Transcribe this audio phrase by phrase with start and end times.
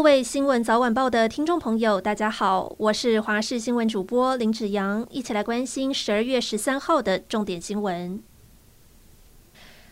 [0.00, 8.22] 各位新闻早晚报的听众朋友，大家好，我是华视新闻主播林子阳，一起来关心十二月十三号的重点新闻。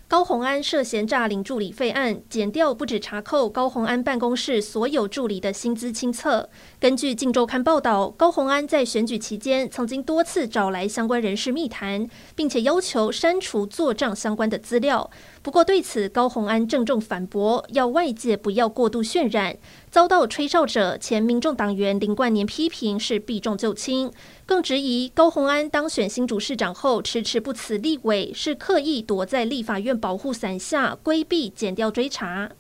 [0.09, 6.49] 高虹安涉嫌诈领助理费案，检调不止查扣高虹安办公室所有助理的薪资清册。
[6.81, 15.11] 根据《镜周刊》报道，高虹安在选举期间曾经多次找来相关人士密谈，并且要求删除做账相关的资料。
[15.43, 19.59] 不过对此，高虹安郑重反驳，要外界不要过度渲染。
[19.91, 24.11] 遭到吹哨者前民众党员林冠年批评是避重就轻，
[24.45, 32.53] 更质疑高虹安当选新竹市长后迟迟不辞立委，是刻意躲在立法院保护伞下规避检调追查。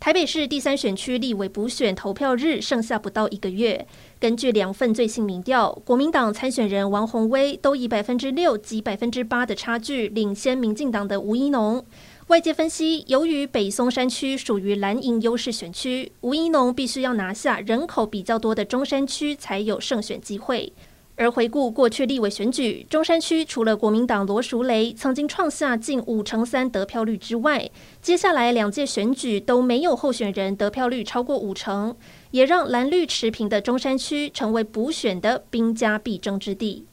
[0.00, 3.84] 台北市第三选区立委补选投票日剩下不到一个月，
[4.20, 11.84] 根据两份最新民调，国民党参选人王鸿薇都以百分之六及百分之八的差距领先民进党的吴怡农。
[12.28, 20.72] 外界分析，由于北松山区属于蓝营优势选区，吴怡农必须要拿下人口比较多的中山区才有胜选机会。
[21.18, 27.68] 而回顾过去立委选举，中山区除了国民党罗淑蕾曾经创下近五成三得票率之外，
[28.00, 31.96] 接下来两届选举都没有候选人得票率超过五成，
[32.30, 36.84] 也让蓝绿持平的中山区成为补选的兵家必争之地。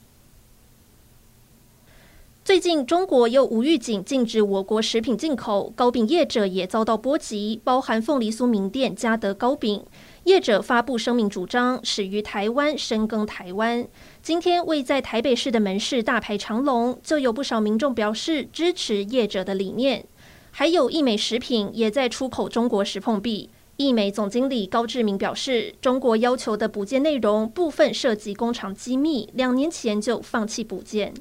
[2.44, 9.84] 最近，中国又无预警禁止我国食品进口，糕饼业者也遭到波及，包含凤梨酥名店嘉德糕饼
[10.26, 13.88] 业者发布声明，主张始于台湾，深耕台湾。
[14.24, 20.04] 今天，位在台北市的门市大排长龙，就有不少民众表示支持业者的理念。
[20.50, 31.14] 还有义美食品也在出口中国时碰壁，义美总经理高志明表示，中国要求的补件内容部分涉及工厂机密，两年前就放弃补件。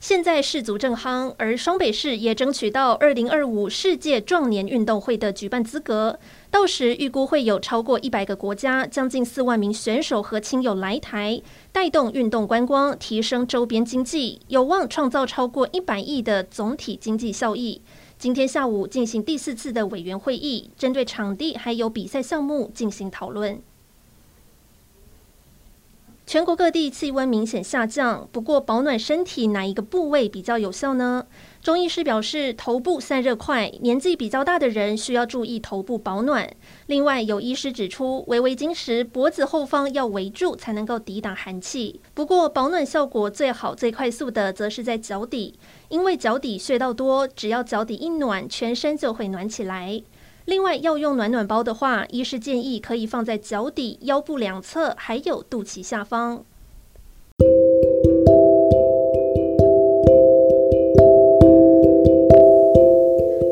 [0.00, 6.20] 现在世足正夯，而双北市也争取到二零二五世界壮年运动会的举办资格。
[6.52, 11.42] 到时预估会有超过一百个国家，将近四万名选手和亲友来台，
[11.72, 17.82] 带动运动观光，提升周边经济，有望创造超过一百亿的总体经济效益。
[18.16, 23.60] 今天下午进行第四次的委员会议，针对场地还有比赛项目进行讨论。
[26.28, 31.24] 全国各地气温明显下降，不过保暖身体哪一个部位比较有效呢？
[31.62, 36.46] 中医师表示，头部散热快，年纪比较大的人需要注意头部保暖。
[36.84, 41.98] 另外，有医师指出，围围巾时脖子后方要围住，才能够抵挡寒气。
[42.12, 45.54] 不过，保暖效果最好、最快速的，则是在脚底，
[45.88, 50.02] 因为脚底穴道多，只要脚底一暖，全身就会暖起来。
[50.48, 56.42] 另外，要用暖暖包的话，医师建议可以放在脚底、腰部两侧，还有肚脐下方。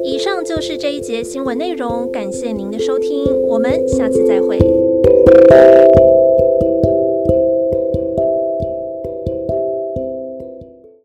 [0.02, 4.58] 以上就是这一节新闻内容，感谢您的收听，我们下次再会。